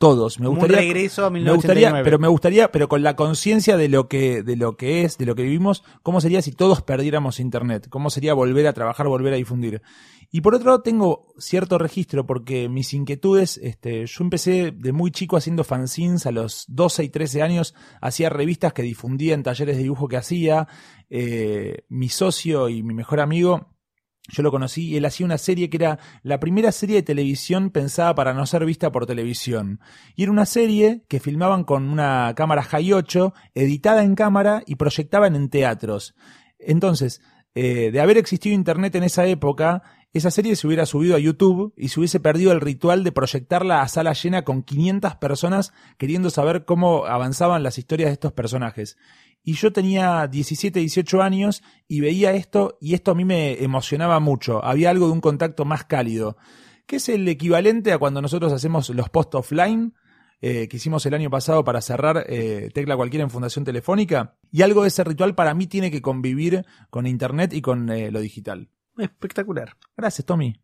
[0.00, 0.40] Todos.
[0.40, 2.04] Me un gustaría, regreso a me gustaría, 1989.
[2.04, 5.26] pero me gustaría, pero con la conciencia de lo que, de lo que es, de
[5.26, 9.34] lo que vivimos, cómo sería si todos perdiéramos internet, cómo sería volver a trabajar, volver
[9.34, 9.82] a difundir.
[10.30, 15.10] Y por otro lado tengo cierto registro porque mis inquietudes, este, yo empecé de muy
[15.10, 19.76] chico haciendo fanzines a los 12 y 13 años, hacía revistas que difundía en talleres
[19.76, 20.66] de dibujo que hacía,
[21.10, 23.68] eh, mi socio y mi mejor amigo
[24.28, 27.70] yo lo conocí y él hacía una serie que era la primera serie de televisión
[27.70, 29.80] pensada para no ser vista por televisión.
[30.14, 34.76] Y era una serie que filmaban con una cámara High 8, editada en cámara y
[34.76, 36.14] proyectaban en teatros.
[36.58, 37.22] Entonces,
[37.54, 41.72] eh, de haber existido internet en esa época, esa serie se hubiera subido a YouTube
[41.76, 46.30] y se hubiese perdido el ritual de proyectarla a sala llena con 500 personas queriendo
[46.30, 48.96] saber cómo avanzaban las historias de estos personajes.
[49.42, 54.20] Y yo tenía 17, 18 años y veía esto y esto a mí me emocionaba
[54.20, 54.64] mucho.
[54.64, 56.36] Había algo de un contacto más cálido,
[56.86, 59.94] que es el equivalente a cuando nosotros hacemos los post offline,
[60.42, 64.36] eh, que hicimos el año pasado para cerrar eh, Tecla Cualquiera en Fundación Telefónica.
[64.50, 68.10] Y algo de ese ritual para mí tiene que convivir con Internet y con eh,
[68.10, 68.70] lo digital.
[68.96, 69.76] Espectacular.
[69.96, 70.54] Gracias, Tommy.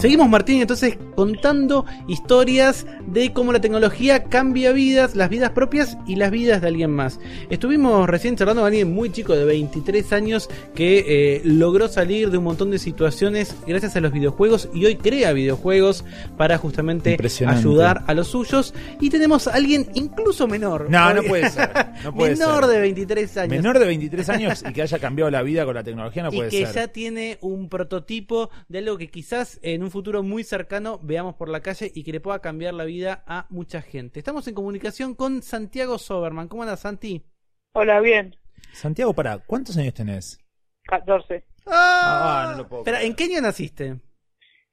[0.00, 6.16] Seguimos, Martín, entonces contando historias de cómo la tecnología cambia vidas, las vidas propias y
[6.16, 7.20] las vidas de alguien más.
[7.50, 12.38] Estuvimos recién charlando con alguien muy chico de 23 años que eh, logró salir de
[12.38, 16.02] un montón de situaciones gracias a los videojuegos y hoy crea videojuegos
[16.38, 18.72] para justamente ayudar a los suyos.
[19.00, 20.88] Y tenemos a alguien incluso menor.
[20.88, 21.68] No, no puede ser.
[22.04, 22.72] No puede menor ser.
[22.72, 23.50] de 23 años.
[23.50, 26.36] Menor de 23 años y que haya cambiado la vida con la tecnología no y
[26.36, 26.74] puede que ser.
[26.74, 31.48] ya tiene un prototipo de algo que quizás en un futuro muy cercano veamos por
[31.48, 34.18] la calle y que le pueda cambiar la vida a mucha gente.
[34.20, 36.48] Estamos en comunicación con Santiago Soberman.
[36.48, 37.24] ¿Cómo andas, Santi?
[37.72, 38.36] Hola, bien.
[38.72, 40.38] Santiago, para, ¿cuántos años tenés?
[40.84, 41.44] 14.
[41.66, 43.10] Ah, no lo puedo Espera, creer.
[43.10, 44.00] ¿en qué año naciste?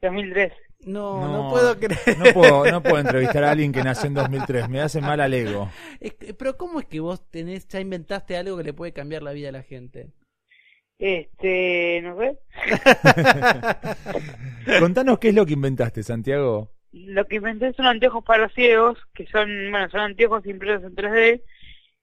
[0.02, 0.54] 2003.
[0.82, 2.18] No, no, puedo creer.
[2.18, 4.70] No puedo, no puedo entrevistar a alguien que nació en 2003.
[4.70, 5.70] Me hace mal al ego.
[6.00, 9.24] Es que- pero ¿cómo es que vos tenés, ya inventaste algo que le puede cambiar
[9.24, 10.12] la vida a la gente?
[11.00, 12.40] Este, no sé.
[14.80, 16.72] Contanos qué es lo que inventaste, Santiago.
[16.92, 21.44] Lo que inventé son anteojos para ciegos, que son, bueno, son anteojos impresos en 3D,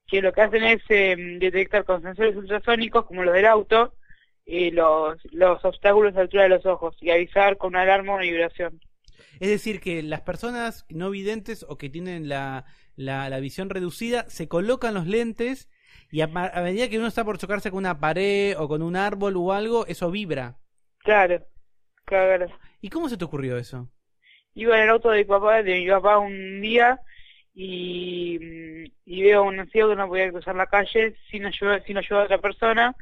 [0.07, 3.95] que lo que hacen es eh, detectar con sensores ultrasónicos, como los del auto,
[4.47, 8.13] eh, los, los obstáculos a la altura de los ojos y avisar con una alarma
[8.13, 8.81] o una vibración.
[9.41, 14.29] Es decir, que las personas no videntes o que tienen la, la, la visión reducida
[14.29, 15.69] se colocan los lentes
[16.15, 18.95] y a, a medida que uno está por chocarse con una pared o con un
[18.95, 20.57] árbol o algo, eso vibra.
[20.99, 21.45] Claro,
[22.05, 22.47] claro.
[22.81, 23.89] ¿Y cómo se te ocurrió eso?
[24.55, 27.01] Iba en el auto de mi papá, de mi papá un día
[27.53, 31.81] y, mm, y veo a un ciego que no podía cruzar la calle sin ayuda,
[31.81, 32.95] sin ayuda de otra persona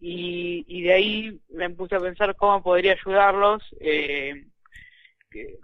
[0.00, 4.44] y, y de ahí me puse a pensar cómo podría ayudarlos, eh,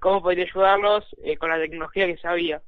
[0.00, 2.62] cómo podría ayudarlos eh, con la tecnología que sabía.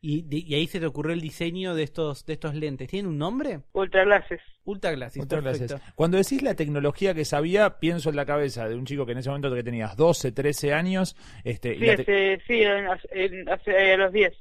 [0.00, 2.88] Y, de- y ahí se te ocurrió el diseño de estos, de estos lentes.
[2.88, 3.60] ¿Tienen un nombre?
[3.72, 4.40] Ultraglases.
[4.64, 5.74] Ultra Glasses, Muchas perfecto.
[5.76, 5.94] gracias.
[5.94, 9.18] Cuando decís la tecnología que sabía, pienso en la cabeza de un chico que en
[9.18, 13.92] ese momento que tenías 12, 13 años, este, Sí, hace, sí, en- hace, en- hace-
[13.94, 14.34] a los 10.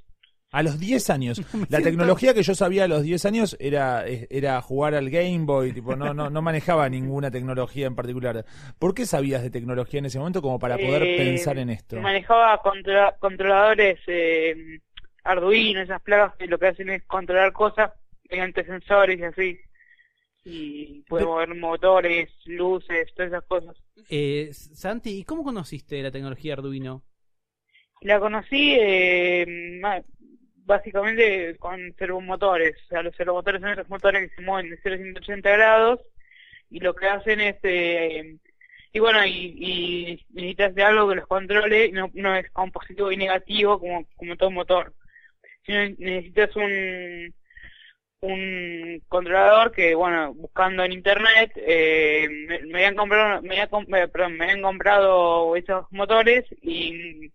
[0.52, 1.38] a los 10 años.
[1.70, 5.72] La tecnología que yo sabía a los 10 años era, era jugar al Game Boy,
[5.72, 8.46] tipo, no, no, no manejaba ninguna tecnología en particular.
[8.78, 12.00] ¿Por qué sabías de tecnología en ese momento como para poder Eh, pensar en esto?
[12.02, 14.80] Manejaba controla- controladores eh,
[15.28, 17.92] Arduino, esas plagas que lo que hacen es controlar cosas
[18.30, 19.60] mediante sensores y así.
[20.44, 23.76] Y puede mover motores, luces, todas esas cosas.
[24.10, 27.04] Eh, Santi, ¿y cómo conociste la tecnología Arduino?
[28.02, 29.82] La conocí eh,
[30.66, 32.76] básicamente con servomotores.
[32.86, 36.00] O sea, los servomotores son esos motores que se mueven de 0 a 180 grados
[36.70, 37.58] y lo que hacen es...
[37.64, 38.38] eh,
[38.94, 43.12] y bueno, y, y necesitas de algo que los controle, no, no es con positivo
[43.12, 44.94] y negativo como, como todo motor.
[45.68, 47.34] Sino necesitas un,
[48.22, 53.70] un controlador que, bueno, buscando en internet, eh, me, me habían comprado, me eh,
[54.44, 57.32] habían comprado esos motores y,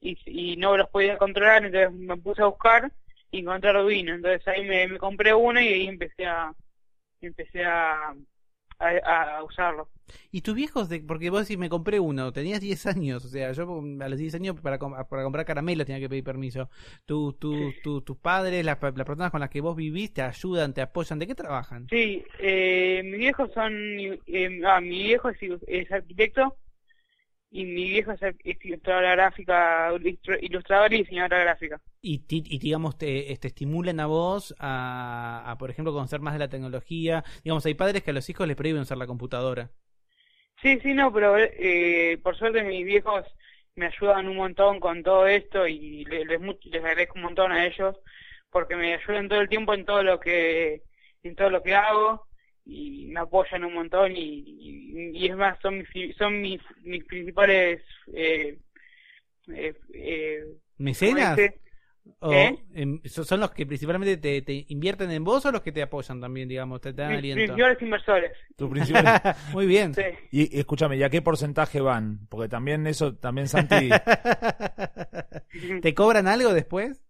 [0.00, 2.92] y, y no los podía controlar, entonces me puse a buscar
[3.32, 4.14] y encontré Arduino.
[4.14, 6.52] Entonces ahí me, me compré uno y ahí empecé a,
[7.20, 8.14] empecé a,
[8.82, 9.88] a, a usarlo.
[10.30, 10.88] ¿Y tus viejos?
[10.88, 14.18] De, porque vos decís, me compré uno, tenías 10 años, o sea, yo a los
[14.18, 16.68] 10 años para, com- para comprar caramelos tenía que pedir permiso.
[17.06, 20.74] Tu, tu, tu- tus padres, las, las personas con las que vos vivís, te ayudan,
[20.74, 21.90] te apoyan, ¿de qué trabajan?
[21.90, 23.72] Sí, eh, mis viejos son,
[24.26, 26.56] eh, ah, mi viejo es, es arquitecto
[27.52, 28.20] y mi viejo es
[28.64, 29.90] ilustradora gráfica,
[30.42, 31.80] ilustrador y diseñadora gráfica.
[32.04, 36.32] Y, ti- y digamos, te, te estimulan a vos a, a, por ejemplo, conocer más
[36.34, 37.24] de la tecnología.
[37.44, 39.70] Digamos, hay padres que a los hijos les prohíben usar la computadora.
[40.62, 43.24] Sí, sí, no, pero eh, por suerte mis viejos
[43.74, 47.66] me ayudan un montón con todo esto y le- les, les agradezco un montón a
[47.66, 47.96] ellos
[48.50, 50.82] porque me ayudan todo el tiempo en todo lo que
[51.24, 52.28] en todo lo que hago
[52.64, 56.60] y me apoyan un montón y, y, y es más son mis fi- son mis,
[56.82, 57.82] mis principales
[58.14, 58.58] eh,
[59.48, 60.44] eh, eh,
[60.78, 61.38] ¿Mecenas?
[62.18, 63.00] ¿O, ¿Eh?
[63.04, 66.20] so- ¿Son los que principalmente te, te invierten en vos o los que te apoyan
[66.20, 67.54] también, digamos, te, te dan mis aliento?
[67.54, 69.20] principales inversores Tu principal-
[69.52, 69.94] Muy bien.
[69.94, 70.02] sí.
[70.32, 72.26] y, y escúchame, ¿y a qué porcentaje van?
[72.28, 73.88] Porque también eso, también Santi,
[75.82, 77.04] ¿Te cobran algo después?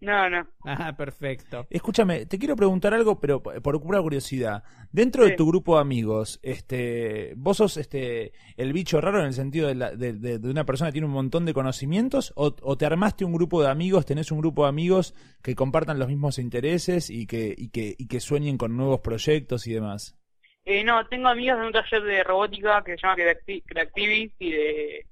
[0.00, 1.66] No no Ah, perfecto.
[1.70, 4.62] Escúchame, te quiero preguntar algo, pero por pura curiosidad.
[4.92, 9.32] Dentro de tu grupo de amigos, este, ¿vos sos este, el bicho raro en el
[9.32, 12.32] sentido de, la- de- de- de una persona que tiene un montón de conocimientos?
[12.36, 15.98] O, o te armaste un grupo de amigos, tenés un grupo de amigos que compartan
[15.98, 20.18] los mismos intereses y que, y que, y que sueñen con nuevos proyectos y demás?
[20.64, 24.50] Eh, no, tengo amigas en un taller de robótica que se llama Creacti- Creactivis y
[24.50, 25.06] de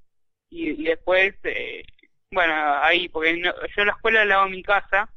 [0.49, 1.83] y, y después, eh,
[2.31, 5.09] bueno, ahí, porque no- yo la escuela la hago en mi casa,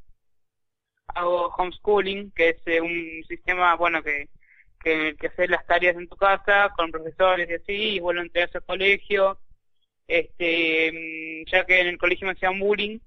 [1.14, 4.28] hago homeschooling, que es eh, un sistema, bueno, que
[4.82, 8.24] que, que hacer las tareas en tu casa con profesores y así, y vuelvo a
[8.24, 9.38] entregarse al colegio,
[10.08, 10.92] este,
[11.46, 12.98] mm, ya que en el colegio me hacían bullying,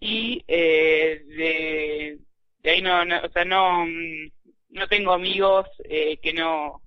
[0.00, 2.18] y eh,
[2.62, 4.30] de, ahí no, no, o sea, no, mm,
[4.70, 6.82] no tengo amigos eh, que no, o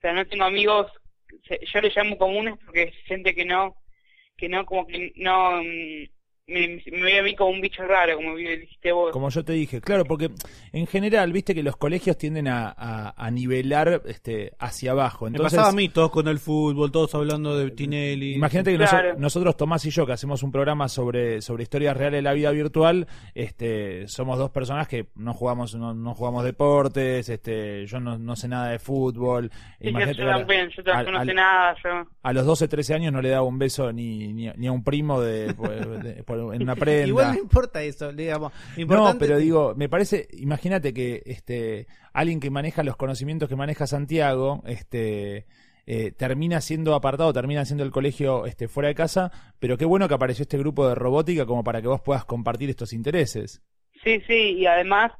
[0.00, 0.90] sea, no tengo amigos,
[1.72, 3.76] yo les llamo comunes porque es gente que no,
[4.36, 6.08] que no, como que no, mm,
[6.46, 9.12] me, me ve a mí como un bicho raro, como dijiste vos.
[9.12, 10.30] Como yo te dije, claro, porque
[10.72, 15.24] en general, viste que los colegios tienden a, a- a nivelar este, hacia abajo.
[15.24, 18.34] Me Entonces, pasaba a mí todos con el fútbol, todos hablando de Tinelli.
[18.34, 19.12] Imagínate que Claro.
[19.14, 22.34] noso- nosotros, Tomás y yo, que hacemos un programa sobre, sobre historias reales de la
[22.34, 28.00] vida virtual, este, somos dos personas que no jugamos, no, no jugamos deportes, este, yo
[28.00, 29.50] no, no sé nada de fútbol.
[29.78, 31.90] Sí, yo, Imagínate yo también, yo al- no sé nada, yo...
[32.22, 34.84] a los 12, 13 años no le daba un beso ni, ni, ni a un
[34.84, 37.06] primo de, de- por- en una prenda.
[37.06, 38.52] Igual no importa eso, digamos.
[38.76, 43.86] No, pero digo, me parece, imagínate que este alguien que maneja los conocimientos que maneja
[43.86, 45.46] Santiago, este
[45.86, 50.08] eh, termina siendo apartado, termina siendo el colegio este fuera de casa, pero qué bueno
[50.08, 53.62] que apareció este grupo de robótica como para que vos puedas compartir estos intereses.
[54.02, 55.12] Sí, sí, y además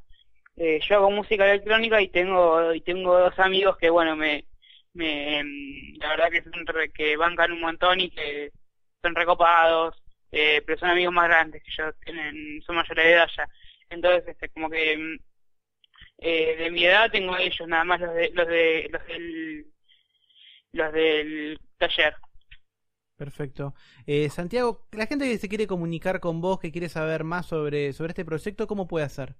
[0.56, 4.44] eh, yo hago música electrónica y tengo y tengo dos amigos que, bueno, me,
[4.94, 5.48] me em,
[6.00, 8.50] la verdad que son re- que bancan un montón y que
[9.02, 9.94] son recopados,
[10.34, 13.46] eh, pero son amigos más grandes que yo, tienen, son mayores de edad ya.
[13.90, 15.18] Entonces, este, como que em,
[16.18, 19.66] eh, de mi edad tengo a ellos, nada más los de los de los del
[20.72, 22.14] los del taller.
[23.16, 23.74] Perfecto.
[24.06, 27.92] Eh, Santiago, la gente que se quiere comunicar con vos, que quiere saber más sobre,
[27.92, 29.36] sobre este proyecto, ¿cómo puede hacer?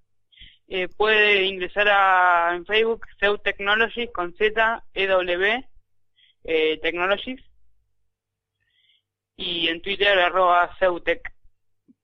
[0.68, 5.68] eh, puede ingresar a en Facebook Seu Technologies con Z E W
[6.44, 7.42] eh, Technologies
[9.36, 11.32] y en Twitter arroba Ceutec.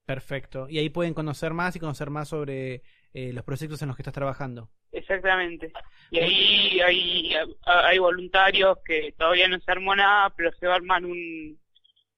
[0.05, 0.67] Perfecto.
[0.69, 4.01] Y ahí pueden conocer más y conocer más sobre eh, los proyectos en los que
[4.01, 4.69] estás trabajando.
[4.91, 5.71] Exactamente.
[6.09, 10.77] Y ahí hay, hay voluntarios que todavía no se armó nada, pero se va a
[10.77, 11.57] armar un,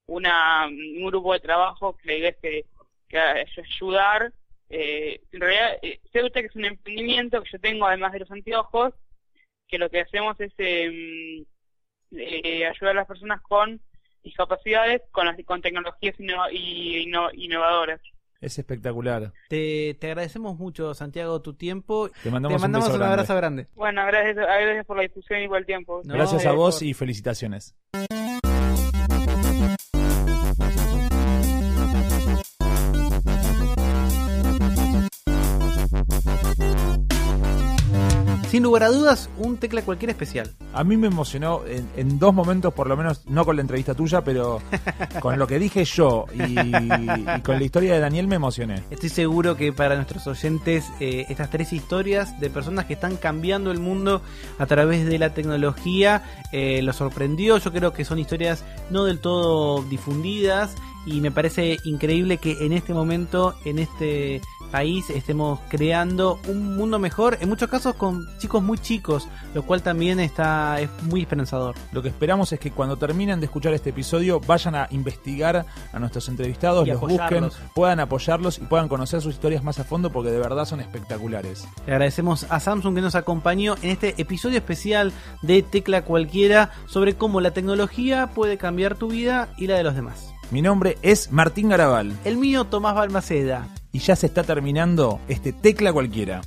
[0.07, 2.65] una, un grupo de trabajo que la idea es que,
[3.07, 4.33] que ayudar.
[4.69, 8.93] Eh, en realidad, eh, Ceutec es un emprendimiento que yo tengo además de los anteojos,
[9.67, 11.45] que lo que hacemos es eh,
[12.11, 13.79] eh, ayudar a las personas con
[14.23, 16.15] discapacidades con, las, con tecnologías
[16.51, 17.99] y inno- innovadoras.
[18.41, 19.31] Es espectacular.
[19.47, 22.09] Te, te agradecemos mucho, Santiago, tu tiempo.
[22.23, 23.13] Te mandamos, te mandamos un un, beso grande.
[23.13, 23.67] abrazo grande.
[23.75, 26.01] Bueno, gracias, gracias por la discusión y por el tiempo.
[26.03, 27.75] No, Gracias a vos por- y felicitaciones.
[38.53, 40.47] Sin lugar a dudas, un tecla cualquiera especial.
[40.73, 43.95] A mí me emocionó en, en dos momentos, por lo menos, no con la entrevista
[43.95, 44.61] tuya, pero
[45.21, 48.83] con lo que dije yo y, y con la historia de Daniel me emocioné.
[48.91, 53.71] Estoy seguro que para nuestros oyentes eh, estas tres historias de personas que están cambiando
[53.71, 54.21] el mundo
[54.59, 57.57] a través de la tecnología eh, los sorprendió.
[57.57, 60.75] Yo creo que son historias no del todo difundidas
[61.07, 64.41] y me parece increíble que en este momento, en este
[64.73, 69.83] país, estemos creando un mundo mejor, en muchos casos con chicos muy chicos, lo cual
[69.83, 71.75] también está es muy esperanzador.
[71.91, 75.99] Lo que esperamos es que cuando terminen de escuchar este episodio vayan a investigar a
[75.99, 80.11] nuestros entrevistados, Y los busquen, puedan apoyarlos y puedan conocer sus historias más a fondo
[80.11, 81.67] porque de verdad son espectaculares.
[81.85, 85.13] Le agradecemos a Samsung que nos acompañó en este episodio especial
[85.43, 89.93] de Tecla Cualquiera sobre cómo la tecnología puede cambiar tu vida y la de los
[89.93, 90.33] demás.
[90.49, 93.67] Mi nombre es Martín Garabal El mío, Tomás Balmaceda.
[93.93, 96.41] Y ya se está terminando este Tecla Cualquiera.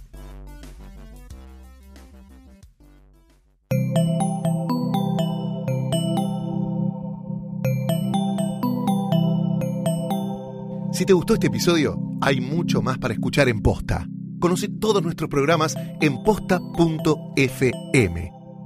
[10.93, 14.07] Si te gustó este episodio, hay mucho más para escuchar en Posta.
[14.41, 16.73] Conoce todos nuestros programas en posta.fm.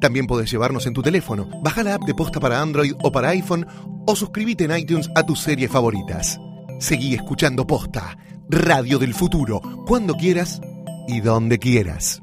[0.00, 1.48] También podés llevarnos en tu teléfono.
[1.62, 3.66] Baja la app de Posta para Android o para iPhone
[4.06, 6.38] o suscríbete en iTunes a tus series favoritas.
[6.78, 8.16] Seguí escuchando Posta,
[8.52, 10.60] Radio del Futuro, cuando quieras
[11.06, 12.20] y donde quieras.